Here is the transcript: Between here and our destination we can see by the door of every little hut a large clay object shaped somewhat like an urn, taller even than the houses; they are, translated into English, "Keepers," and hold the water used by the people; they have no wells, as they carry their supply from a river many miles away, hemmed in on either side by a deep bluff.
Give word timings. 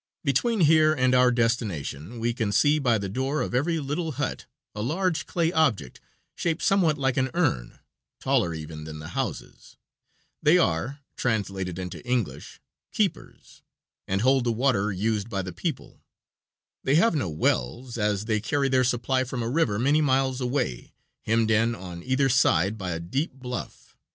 Between 0.23 0.61
here 0.61 0.95
and 0.95 1.13
our 1.13 1.29
destination 1.31 2.19
we 2.19 2.33
can 2.33 2.51
see 2.51 2.79
by 2.79 2.97
the 2.97 3.07
door 3.07 3.39
of 3.41 3.53
every 3.53 3.79
little 3.79 4.13
hut 4.13 4.47
a 4.73 4.81
large 4.81 5.27
clay 5.27 5.51
object 5.51 6.01
shaped 6.33 6.63
somewhat 6.63 6.97
like 6.97 7.17
an 7.17 7.29
urn, 7.35 7.77
taller 8.19 8.51
even 8.55 8.85
than 8.85 8.97
the 8.97 9.09
houses; 9.09 9.77
they 10.41 10.57
are, 10.57 11.01
translated 11.15 11.77
into 11.77 12.03
English, 12.03 12.59
"Keepers," 12.91 13.61
and 14.07 14.21
hold 14.21 14.43
the 14.43 14.51
water 14.51 14.91
used 14.91 15.29
by 15.29 15.43
the 15.43 15.53
people; 15.53 16.01
they 16.83 16.95
have 16.95 17.13
no 17.13 17.29
wells, 17.29 17.95
as 17.95 18.25
they 18.25 18.39
carry 18.41 18.69
their 18.69 18.83
supply 18.83 19.23
from 19.23 19.43
a 19.43 19.49
river 19.51 19.77
many 19.77 20.01
miles 20.01 20.41
away, 20.41 20.93
hemmed 21.25 21.51
in 21.51 21.75
on 21.75 22.01
either 22.01 22.27
side 22.27 22.75
by 22.75 22.89
a 22.89 22.99
deep 22.99 23.33
bluff. 23.33 23.95